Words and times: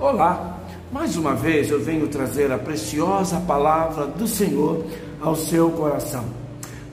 Olá, 0.00 0.58
mais 0.90 1.14
uma 1.18 1.34
vez 1.34 1.70
eu 1.70 1.78
venho 1.78 2.08
trazer 2.08 2.50
a 2.50 2.56
preciosa 2.56 3.38
palavra 3.38 4.06
do 4.06 4.26
Senhor 4.26 4.82
ao 5.20 5.36
seu 5.36 5.70
coração, 5.72 6.24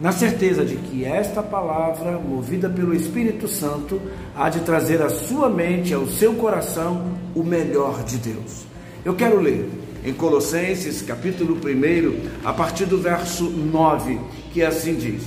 na 0.01 0.11
certeza 0.11 0.65
de 0.65 0.75
que 0.75 1.05
esta 1.05 1.41
palavra, 1.41 2.19
movida 2.19 2.69
pelo 2.69 2.93
Espírito 2.93 3.47
Santo, 3.47 4.01
há 4.35 4.49
de 4.49 4.59
trazer 4.59 5.01
à 5.01 5.09
sua 5.09 5.49
mente, 5.49 5.93
ao 5.93 6.05
seu 6.05 6.33
coração, 6.33 7.13
o 7.33 7.45
melhor 7.45 8.03
de 8.03 8.17
Deus. 8.17 8.65
Eu 9.05 9.15
quero 9.15 9.39
ler 9.39 9.69
em 10.03 10.11
Colossenses, 10.11 11.01
capítulo 11.01 11.55
1, 11.55 12.45
a 12.45 12.51
partir 12.51 12.83
do 12.87 12.97
verso 12.97 13.45
9, 13.45 14.19
que 14.51 14.61
assim 14.61 14.95
diz: 14.95 15.23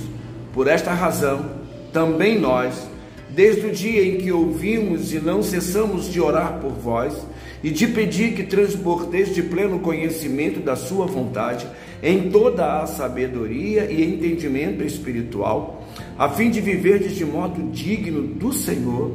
Por 0.53 0.67
esta 0.67 0.93
razão, 0.93 1.49
também 1.91 2.39
nós, 2.39 2.87
desde 3.27 3.65
o 3.65 3.71
dia 3.71 4.05
em 4.05 4.17
que 4.19 4.31
ouvimos 4.31 5.11
e 5.11 5.19
não 5.19 5.41
cessamos 5.41 6.05
de 6.05 6.21
orar 6.21 6.59
por 6.59 6.73
vós, 6.73 7.25
e 7.63 7.69
de 7.69 7.87
pedir 7.87 8.33
que 8.33 8.43
transbordeis 8.43 9.33
de 9.33 9.43
pleno 9.43 9.79
conhecimento 9.79 10.59
da 10.59 10.75
Sua 10.75 11.05
vontade, 11.05 11.67
em 12.01 12.29
toda 12.29 12.81
a 12.81 12.87
sabedoria 12.87 13.85
e 13.91 14.03
entendimento 14.03 14.83
espiritual, 14.83 15.87
a 16.17 16.29
fim 16.29 16.49
de 16.49 16.59
viverdes 16.59 17.15
de 17.15 17.25
modo 17.25 17.71
digno 17.71 18.23
do 18.23 18.51
Senhor, 18.51 19.11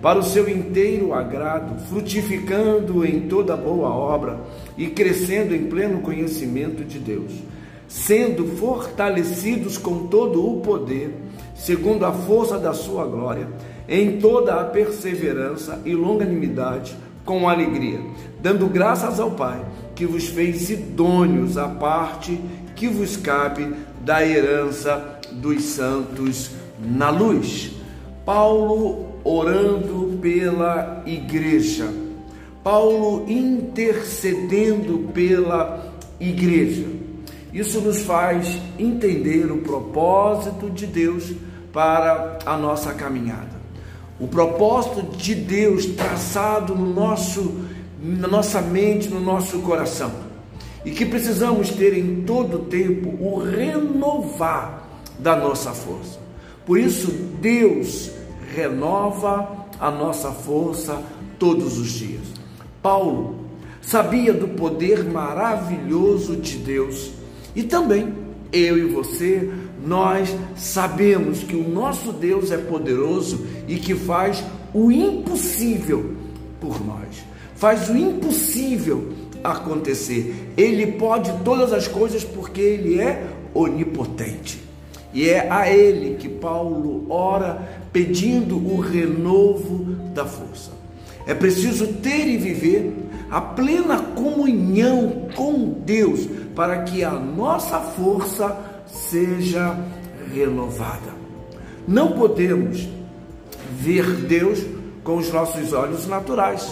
para 0.00 0.18
o 0.18 0.22
seu 0.22 0.48
inteiro 0.48 1.12
agrado, 1.12 1.76
frutificando 1.88 3.04
em 3.04 3.22
toda 3.22 3.56
boa 3.56 3.88
obra 3.88 4.40
e 4.76 4.86
crescendo 4.86 5.54
em 5.54 5.64
pleno 5.64 6.00
conhecimento 6.00 6.84
de 6.84 7.00
Deus, 7.00 7.32
sendo 7.88 8.46
fortalecidos 8.56 9.76
com 9.76 10.06
todo 10.06 10.46
o 10.46 10.60
poder, 10.60 11.12
segundo 11.56 12.04
a 12.04 12.12
força 12.12 12.58
da 12.58 12.72
sua 12.72 13.04
glória, 13.06 13.48
em 13.88 14.18
toda 14.18 14.60
a 14.60 14.64
perseverança 14.64 15.80
e 15.84 15.94
longanimidade, 15.94 16.94
com 17.28 17.46
alegria, 17.46 18.00
dando 18.40 18.66
graças 18.68 19.20
ao 19.20 19.32
Pai, 19.32 19.62
que 19.94 20.06
vos 20.06 20.28
fez 20.28 20.70
idôneos 20.70 21.58
à 21.58 21.68
parte 21.68 22.40
que 22.74 22.88
vos 22.88 23.18
cabe 23.18 23.70
da 24.00 24.26
herança 24.26 25.20
dos 25.32 25.62
santos 25.62 26.52
na 26.80 27.10
luz. 27.10 27.72
Paulo 28.24 29.20
orando 29.22 30.18
pela 30.22 31.02
igreja. 31.04 31.92
Paulo 32.64 33.26
intercedendo 33.28 35.10
pela 35.12 35.86
igreja. 36.18 36.86
Isso 37.52 37.82
nos 37.82 38.00
faz 38.04 38.58
entender 38.78 39.52
o 39.52 39.58
propósito 39.58 40.70
de 40.70 40.86
Deus 40.86 41.30
para 41.74 42.38
a 42.46 42.56
nossa 42.56 42.94
caminhada 42.94 43.57
o 44.20 44.26
propósito 44.26 45.16
de 45.16 45.34
Deus 45.34 45.86
traçado 45.86 46.74
no 46.74 46.92
nosso, 46.92 47.54
na 48.02 48.26
nossa 48.26 48.60
mente, 48.60 49.08
no 49.08 49.20
nosso 49.20 49.60
coração. 49.60 50.10
E 50.84 50.90
que 50.90 51.04
precisamos 51.04 51.70
ter 51.70 51.96
em 51.96 52.22
todo 52.22 52.60
tempo 52.60 53.08
o 53.20 53.38
renovar 53.38 54.88
da 55.18 55.36
nossa 55.36 55.72
força. 55.72 56.18
Por 56.64 56.78
isso, 56.78 57.10
Deus 57.40 58.10
renova 58.54 59.66
a 59.78 59.90
nossa 59.90 60.30
força 60.30 61.00
todos 61.38 61.78
os 61.78 61.90
dias. 61.90 62.22
Paulo 62.82 63.36
sabia 63.80 64.32
do 64.32 64.48
poder 64.48 65.04
maravilhoso 65.04 66.36
de 66.36 66.58
Deus 66.58 67.10
e 67.54 67.62
também 67.62 68.12
eu 68.52 68.78
e 68.78 68.84
você 68.84 69.50
nós 69.84 70.34
sabemos 70.56 71.42
que 71.42 71.56
o 71.56 71.68
nosso 71.68 72.12
Deus 72.12 72.50
é 72.50 72.58
poderoso 72.58 73.46
e 73.66 73.76
que 73.76 73.94
faz 73.94 74.44
o 74.74 74.90
impossível 74.90 76.14
por 76.60 76.84
nós. 76.84 77.24
Faz 77.54 77.88
o 77.88 77.96
impossível 77.96 79.12
acontecer. 79.42 80.52
Ele 80.56 80.92
pode 80.92 81.32
todas 81.44 81.72
as 81.72 81.88
coisas 81.88 82.24
porque 82.24 82.60
ele 82.60 83.00
é 83.00 83.26
onipotente. 83.54 84.62
E 85.12 85.28
é 85.28 85.50
a 85.50 85.72
ele 85.72 86.16
que 86.16 86.28
Paulo 86.28 87.06
ora 87.08 87.86
pedindo 87.92 88.56
o 88.56 88.78
renovo 88.78 89.84
da 90.14 90.26
força. 90.26 90.77
É 91.28 91.34
preciso 91.34 91.86
ter 91.88 92.26
e 92.26 92.38
viver 92.38 92.90
a 93.30 93.38
plena 93.38 93.98
comunhão 93.98 95.28
com 95.36 95.82
Deus 95.84 96.26
para 96.56 96.84
que 96.84 97.04
a 97.04 97.10
nossa 97.10 97.78
força 97.80 98.58
seja 98.86 99.78
renovada. 100.34 101.12
Não 101.86 102.12
podemos 102.12 102.88
ver 103.78 104.06
Deus 104.26 104.64
com 105.04 105.18
os 105.18 105.30
nossos 105.30 105.74
olhos 105.74 106.06
naturais, 106.06 106.66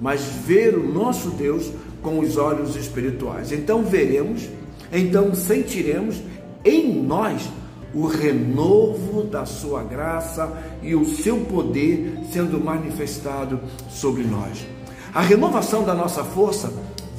mas 0.00 0.22
ver 0.44 0.76
o 0.76 0.92
nosso 0.92 1.30
Deus 1.30 1.70
com 2.02 2.18
os 2.18 2.36
olhos 2.36 2.74
espirituais. 2.74 3.52
Então 3.52 3.84
veremos, 3.84 4.48
então 4.92 5.32
sentiremos 5.36 6.20
em 6.64 7.00
nós 7.00 7.48
o 7.94 8.06
renovo 8.06 9.22
da 9.24 9.46
sua 9.46 9.82
graça 9.82 10.52
e 10.82 10.94
o 10.94 11.04
seu 11.04 11.40
poder 11.40 12.18
sendo 12.32 12.58
manifestado 12.58 13.60
sobre 13.88 14.24
nós. 14.24 14.66
A 15.14 15.20
renovação 15.20 15.84
da 15.84 15.94
nossa 15.94 16.24
força 16.24 16.72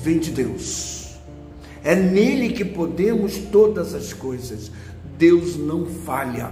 vem 0.04 0.20
de 0.20 0.32
Deus. 0.32 1.16
É 1.84 1.96
nele 1.96 2.50
que 2.50 2.66
podemos 2.66 3.38
todas 3.52 3.94
as 3.94 4.12
coisas. 4.12 4.72
Deus 5.18 5.56
não 5.56 5.86
falha. 5.86 6.52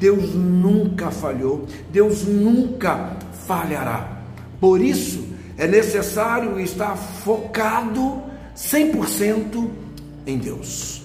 Deus 0.00 0.34
nunca 0.34 1.10
falhou. 1.10 1.66
Deus 1.92 2.24
nunca 2.24 3.16
falhará. 3.46 4.22
Por 4.60 4.80
isso, 4.80 5.24
é 5.56 5.66
necessário 5.66 6.58
estar 6.58 6.96
focado 6.96 8.22
100% 8.56 9.68
em 10.26 10.38
Deus. 10.38 11.02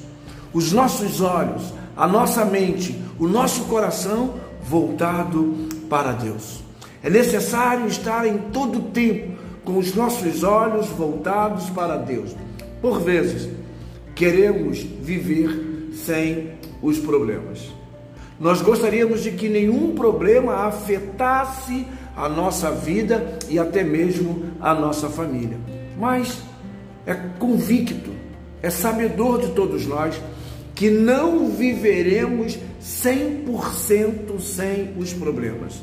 Os 0.54 0.72
nossos 0.72 1.22
olhos, 1.22 1.74
a 1.98 2.08
nossa 2.08 2.46
mente, 2.46 2.96
o 3.20 3.28
nosso 3.28 3.64
coração 3.66 4.36
voltado 4.62 5.68
para 5.90 6.12
Deus. 6.12 6.62
É 7.04 7.10
necessário 7.10 7.88
estar 7.88 8.28
em 8.28 8.38
todo 8.52 8.92
tempo 8.92 9.38
com 9.66 9.78
os 9.78 9.96
nossos 9.96 10.44
olhos 10.44 10.88
voltados 10.88 11.70
para 11.72 11.98
Deus. 11.98 12.36
Por 12.82 13.02
vezes, 13.02 13.50
queremos 14.16 14.80
viver 14.80 15.90
sem 15.94 16.52
os 16.82 17.00
problemas. 17.00 17.68
Nós 18.40 18.62
gostaríamos 18.62 19.24
de 19.24 19.32
que 19.32 19.50
nenhum 19.50 19.96
problema 19.96 20.68
afetasse 20.68 21.88
a 22.16 22.30
nossa 22.30 22.70
vida 22.70 23.40
e 23.50 23.58
até 23.58 23.84
mesmo 23.84 24.46
a 24.60 24.74
nossa 24.74 25.10
família. 25.10 25.58
Mas 25.98 26.38
é 27.06 27.16
convicto, 27.40 28.12
é 28.62 28.70
sabedor 28.70 29.42
de 29.42 29.52
todos 29.54 29.88
nós 29.88 30.22
que 30.78 30.92
não 30.92 31.50
viveremos 31.50 32.58
100% 32.80 34.40
sem 34.40 34.94
os 34.96 35.12
problemas. 35.12 35.82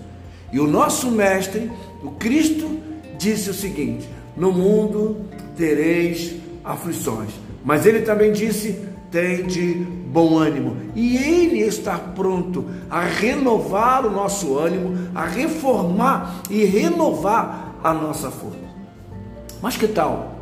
E 0.53 0.61
o 0.61 0.69
nosso 0.69 1.11
mestre, 1.11 1.69
o 2.01 2.13
Cristo, 2.13 2.79
disse 3.19 3.51
o 3.51 3.55
seguinte: 3.55 4.09
No 4.37 4.53
mundo 4.53 5.27
tereis 5.57 6.37
aflições, 6.63 7.31
mas 7.65 7.85
ele 7.85 8.03
também 8.03 8.33
disse: 8.33 8.79
tende 9.11 9.75
bom 9.75 10.39
ânimo. 10.39 10.77
E 10.95 11.17
ele 11.17 11.59
está 11.63 11.99
pronto 11.99 12.65
a 12.89 13.01
renovar 13.01 14.07
o 14.07 14.11
nosso 14.11 14.57
ânimo, 14.57 15.09
a 15.13 15.27
reformar 15.27 16.43
e 16.49 16.65
renovar 16.65 17.81
a 17.83 17.93
nossa 17.93 18.31
força. 18.31 18.59
Mas 19.61 19.77
que 19.77 19.89
tal 19.89 20.37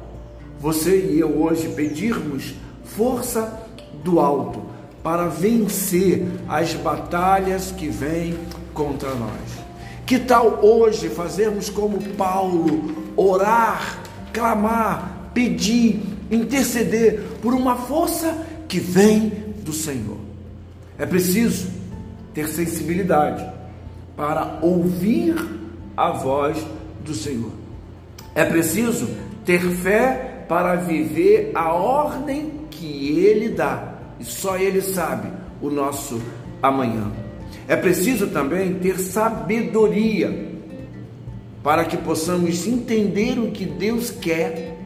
você 0.60 1.10
e 1.10 1.20
eu 1.20 1.42
hoje 1.42 1.68
pedirmos 1.70 2.54
força 2.84 3.62
do 4.02 4.20
alto 4.20 4.62
para 5.02 5.26
vencer 5.26 6.26
as 6.48 6.74
batalhas 6.74 7.72
que 7.72 7.88
vêm 7.88 8.38
contra 8.72 9.14
nós? 9.14 9.62
Que 10.06 10.18
tal 10.18 10.64
hoje 10.64 11.08
fazermos 11.08 11.70
como 11.70 12.02
Paulo, 12.14 13.12
orar, 13.16 14.02
clamar, 14.32 15.30
pedir, 15.32 16.02
interceder 16.30 17.20
por 17.40 17.54
uma 17.54 17.76
força 17.76 18.46
que 18.68 18.78
vem 18.78 19.30
do 19.64 19.72
Senhor. 19.72 20.18
É 20.98 21.06
preciso 21.06 21.68
ter 22.34 22.48
sensibilidade 22.48 23.44
para 24.16 24.58
ouvir 24.62 25.34
a 25.96 26.10
voz 26.10 26.56
do 27.04 27.14
Senhor. 27.14 27.52
É 28.34 28.44
preciso 28.44 29.08
ter 29.44 29.60
fé 29.60 30.44
para 30.48 30.76
viver 30.76 31.52
a 31.54 31.72
ordem 31.72 32.61
que 32.82 33.20
Ele 33.20 33.50
dá, 33.50 33.94
e 34.18 34.24
só 34.24 34.56
Ele 34.56 34.82
sabe 34.82 35.28
o 35.60 35.70
nosso 35.70 36.20
amanhã. 36.60 37.12
É 37.68 37.76
preciso 37.76 38.26
também 38.26 38.74
ter 38.74 38.98
sabedoria 38.98 40.50
para 41.62 41.84
que 41.84 41.96
possamos 41.96 42.66
entender 42.66 43.38
o 43.38 43.52
que 43.52 43.64
Deus 43.64 44.10
quer 44.10 44.80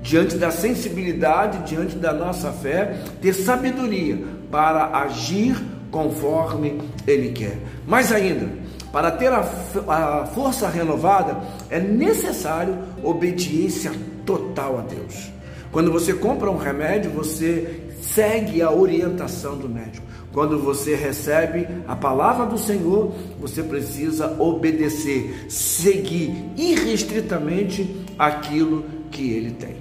diante 0.00 0.36
da 0.36 0.52
sensibilidade, 0.52 1.68
diante 1.68 1.96
da 1.96 2.12
nossa 2.12 2.52
fé, 2.52 3.00
ter 3.20 3.32
sabedoria 3.32 4.16
para 4.48 4.96
agir 4.98 5.60
conforme 5.90 6.80
Ele 7.04 7.32
quer. 7.32 7.58
Mais 7.84 8.12
ainda, 8.12 8.48
Para 8.92 9.10
ter 9.10 9.32
a, 9.32 9.40
a 9.40 10.26
força 10.26 10.68
renovada, 10.68 11.40
é 11.68 11.80
necessário 11.80 12.78
obediência 13.02 13.90
total 14.24 14.78
a 14.78 14.82
Deus. 14.82 15.33
Quando 15.74 15.90
você 15.90 16.14
compra 16.14 16.48
um 16.48 16.56
remédio, 16.56 17.10
você 17.10 17.80
segue 18.00 18.62
a 18.62 18.70
orientação 18.70 19.58
do 19.58 19.68
médico. 19.68 20.06
Quando 20.32 20.56
você 20.56 20.94
recebe 20.94 21.66
a 21.88 21.96
palavra 21.96 22.46
do 22.46 22.56
Senhor, 22.56 23.12
você 23.40 23.60
precisa 23.60 24.40
obedecer, 24.40 25.46
seguir 25.48 26.32
irrestritamente 26.56 28.06
aquilo 28.16 28.84
que 29.10 29.32
ele 29.32 29.50
tem. 29.50 29.74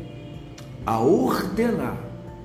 A 0.83 0.99
ordenar 0.99 1.99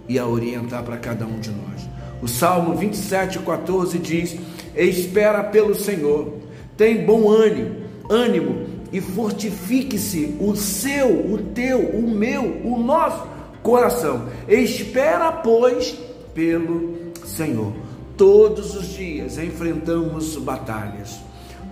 e 0.06 0.18
a 0.18 0.26
orientar 0.26 0.82
para 0.82 0.98
cada 0.98 1.24
um 1.24 1.40
de 1.40 1.48
nós. 1.48 1.88
O 2.20 2.28
Salmo 2.28 2.74
27, 2.74 3.38
14 3.38 3.98
diz: 3.98 4.36
Espera 4.76 5.42
pelo 5.42 5.74
Senhor, 5.74 6.34
tem 6.76 7.02
bom 7.02 7.30
ânimo, 7.30 7.76
ânimo 8.10 8.66
e 8.92 9.00
fortifique-se 9.00 10.36
o 10.38 10.54
seu, 10.54 11.32
o 11.32 11.38
teu, 11.54 11.78
o 11.78 12.10
meu, 12.10 12.60
o 12.62 12.78
nosso 12.78 13.37
coração. 13.62 14.28
Espera, 14.48 15.32
pois, 15.32 15.96
pelo 16.34 17.12
Senhor. 17.24 17.72
Todos 18.16 18.74
os 18.74 18.88
dias 18.88 19.38
enfrentamos 19.38 20.36
batalhas, 20.36 21.20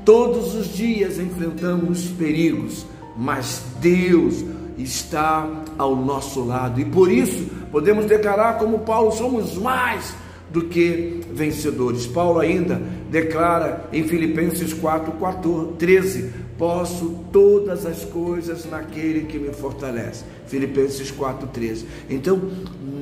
todos 0.04 0.54
os 0.54 0.68
dias 0.68 1.18
enfrentamos 1.18 2.04
perigos, 2.10 2.86
mas 3.16 3.62
Deus 3.80 4.44
está 4.78 5.48
ao 5.76 5.96
nosso 5.96 6.44
lado 6.44 6.80
e 6.80 6.84
por 6.84 7.10
isso 7.10 7.46
podemos 7.72 8.06
declarar, 8.06 8.58
como 8.58 8.80
Paulo, 8.80 9.10
somos 9.10 9.54
mais 9.54 10.14
do 10.50 10.62
que 10.62 11.20
vencedores. 11.32 12.06
Paulo 12.06 12.40
ainda 12.40 12.80
declara 13.10 13.88
em 13.92 14.04
Filipenses 14.04 14.72
4, 14.72 15.12
14, 15.12 15.72
13: 15.78 16.30
Posso 16.58 17.24
todas 17.32 17.84
as 17.84 18.04
coisas 18.04 18.64
naquele 18.64 19.26
que 19.26 19.38
me 19.38 19.52
fortalece. 19.52 20.24
Filipenses 20.46 21.10
4, 21.10 21.48
13. 21.48 21.86
Então, 22.08 22.40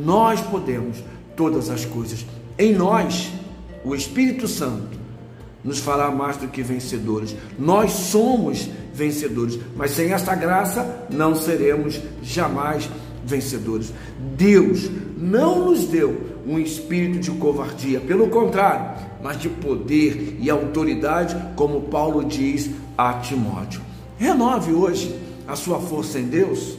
nós 0.05 0.41
podemos 0.41 0.99
todas 1.37 1.70
as 1.70 1.85
coisas. 1.85 2.25
Em 2.58 2.75
nós, 2.75 3.31
o 3.85 3.94
Espírito 3.94 4.49
Santo 4.49 4.99
nos 5.62 5.79
fará 5.79 6.11
mais 6.11 6.37
do 6.37 6.49
que 6.49 6.62
vencedores. 6.62 7.35
Nós 7.58 7.93
somos 7.93 8.69
vencedores, 8.93 9.58
mas 9.76 9.93
sem 9.93 10.12
esta 10.12 10.35
graça 10.35 11.06
não 11.11 11.35
seremos 11.35 12.00
jamais 12.23 12.88
vencedores. 13.25 13.93
Deus 14.37 14.91
não 15.24 15.64
nos 15.64 15.84
deu 15.84 16.38
um 16.46 16.58
espírito 16.58 17.18
de 17.18 17.30
covardia, 17.30 17.98
pelo 17.98 18.28
contrário, 18.28 19.02
mas 19.22 19.38
de 19.38 19.48
poder 19.48 20.36
e 20.38 20.50
autoridade, 20.50 21.34
como 21.56 21.82
Paulo 21.82 22.22
diz 22.22 22.70
a 22.96 23.14
Timóteo. 23.14 23.80
Renove 24.18 24.74
hoje 24.74 25.18
a 25.48 25.56
sua 25.56 25.80
força 25.80 26.18
em 26.18 26.24
Deus 26.24 26.76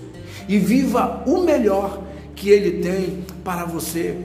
e 0.47 0.59
viva 0.59 1.23
o 1.25 1.41
melhor 1.41 2.03
que 2.35 2.49
Ele 2.49 2.83
tem 2.83 3.25
para 3.43 3.65
você. 3.65 4.15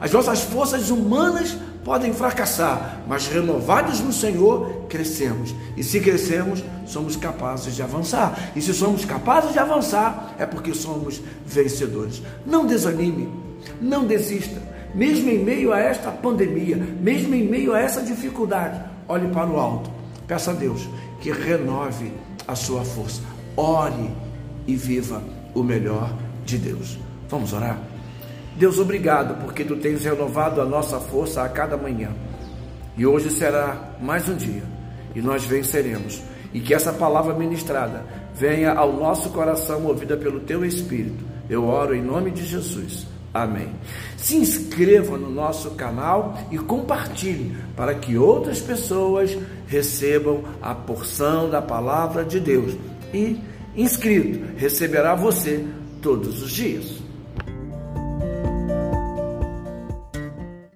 As 0.00 0.10
nossas 0.10 0.40
forças 0.40 0.88
humanas 0.88 1.54
podem 1.84 2.14
fracassar, 2.14 3.02
mas 3.06 3.26
renovados 3.26 4.00
no 4.00 4.12
Senhor, 4.12 4.86
crescemos. 4.88 5.54
E 5.76 5.84
se 5.84 6.00
crescemos, 6.00 6.64
somos 6.86 7.14
capazes 7.16 7.74
de 7.74 7.82
avançar. 7.82 8.52
E 8.56 8.62
se 8.62 8.72
somos 8.72 9.04
capazes 9.04 9.52
de 9.52 9.58
avançar, 9.58 10.34
é 10.38 10.46
porque 10.46 10.74
somos 10.74 11.20
vencedores. 11.44 12.22
Não 12.46 12.64
desanime, 12.66 13.49
não 13.80 14.06
desista. 14.06 14.60
Mesmo 14.94 15.30
em 15.30 15.44
meio 15.44 15.72
a 15.72 15.78
esta 15.78 16.10
pandemia, 16.10 16.76
mesmo 16.76 17.34
em 17.34 17.46
meio 17.46 17.72
a 17.72 17.80
essa 17.80 18.02
dificuldade, 18.02 18.80
olhe 19.06 19.28
para 19.28 19.48
o 19.48 19.58
alto. 19.58 19.90
Peça 20.26 20.50
a 20.50 20.54
Deus 20.54 20.88
que 21.20 21.30
renove 21.30 22.12
a 22.46 22.54
sua 22.54 22.84
força. 22.84 23.22
Ore 23.56 24.10
e 24.66 24.74
viva 24.74 25.22
o 25.54 25.62
melhor 25.62 26.12
de 26.44 26.58
Deus. 26.58 26.98
Vamos 27.28 27.52
orar? 27.52 27.78
Deus, 28.56 28.78
obrigado 28.78 29.42
porque 29.44 29.64
tu 29.64 29.76
tens 29.76 30.04
renovado 30.04 30.60
a 30.60 30.64
nossa 30.64 30.98
força 30.98 31.42
a 31.42 31.48
cada 31.48 31.76
manhã. 31.76 32.10
E 32.96 33.06
hoje 33.06 33.30
será 33.30 33.94
mais 34.00 34.28
um 34.28 34.36
dia 34.36 34.62
e 35.14 35.20
nós 35.20 35.44
venceremos. 35.44 36.22
E 36.52 36.60
que 36.60 36.74
essa 36.74 36.92
palavra 36.92 37.32
ministrada 37.32 38.04
venha 38.34 38.72
ao 38.72 38.92
nosso 38.92 39.30
coração, 39.30 39.80
movida 39.80 40.16
pelo 40.16 40.40
teu 40.40 40.64
Espírito. 40.64 41.24
Eu 41.48 41.64
oro 41.64 41.94
em 41.94 42.02
nome 42.02 42.30
de 42.30 42.44
Jesus. 42.44 43.06
Amém. 43.32 43.68
Se 44.16 44.36
inscreva 44.36 45.16
no 45.16 45.30
nosso 45.30 45.70
canal 45.72 46.36
e 46.50 46.58
compartilhe 46.58 47.56
para 47.76 47.94
que 47.94 48.18
outras 48.18 48.60
pessoas 48.60 49.36
recebam 49.66 50.42
a 50.60 50.74
porção 50.74 51.48
da 51.48 51.62
palavra 51.62 52.24
de 52.24 52.40
Deus. 52.40 52.76
E 53.14 53.38
inscrito 53.76 54.56
receberá 54.56 55.14
você 55.14 55.64
todos 56.02 56.42
os 56.42 56.50
dias. 56.50 57.00